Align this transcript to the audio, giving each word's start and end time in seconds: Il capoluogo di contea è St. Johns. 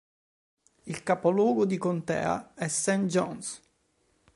Il 0.87 1.03
capoluogo 1.03 1.63
di 1.67 1.77
contea 1.77 2.55
è 2.55 2.67
St. 2.67 3.01
Johns. 3.01 3.61